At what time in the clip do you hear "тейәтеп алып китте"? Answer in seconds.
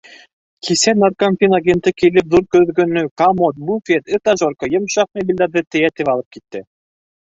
5.75-6.69